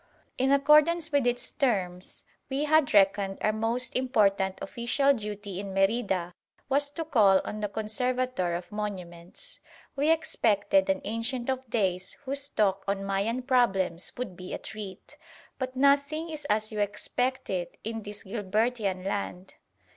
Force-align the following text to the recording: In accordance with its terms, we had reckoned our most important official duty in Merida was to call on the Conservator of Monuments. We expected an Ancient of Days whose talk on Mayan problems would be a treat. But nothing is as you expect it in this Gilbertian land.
In 0.39 0.51
accordance 0.51 1.11
with 1.11 1.27
its 1.27 1.51
terms, 1.51 2.25
we 2.49 2.63
had 2.63 2.91
reckoned 2.91 3.37
our 3.41 3.53
most 3.53 3.95
important 3.95 4.57
official 4.59 5.13
duty 5.13 5.59
in 5.59 5.75
Merida 5.75 6.33
was 6.69 6.89
to 6.89 7.05
call 7.05 7.39
on 7.45 7.59
the 7.59 7.69
Conservator 7.69 8.55
of 8.55 8.71
Monuments. 8.71 9.59
We 9.95 10.09
expected 10.09 10.89
an 10.89 11.01
Ancient 11.03 11.51
of 11.51 11.69
Days 11.69 12.13
whose 12.25 12.49
talk 12.49 12.83
on 12.87 13.05
Mayan 13.05 13.43
problems 13.43 14.11
would 14.17 14.35
be 14.35 14.55
a 14.55 14.57
treat. 14.57 15.17
But 15.59 15.75
nothing 15.75 16.31
is 16.31 16.45
as 16.49 16.71
you 16.71 16.79
expect 16.79 17.51
it 17.51 17.77
in 17.83 18.01
this 18.01 18.23
Gilbertian 18.23 19.03
land. 19.05 19.53